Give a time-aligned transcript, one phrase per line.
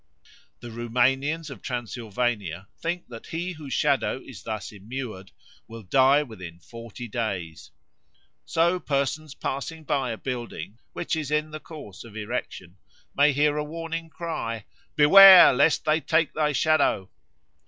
[0.61, 5.31] The Roumanians of Transylvania think that he whose shadow is thus immured
[5.67, 7.69] will die within forty days;
[8.43, 12.77] so persons passing by a building which is in course of erection
[13.15, 17.11] may hear a warning cry, "Beware lest they take thy shadow!"